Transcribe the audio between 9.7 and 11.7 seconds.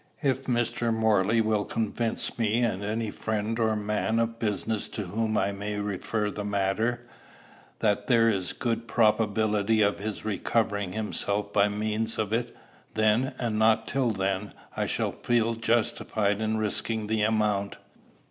of his recovering himself by